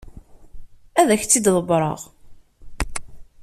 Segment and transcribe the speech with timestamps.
[0.99, 1.99] Ad ak-tt-id-ḍebbreɣ.